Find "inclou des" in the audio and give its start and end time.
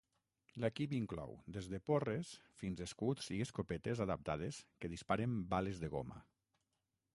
0.99-1.67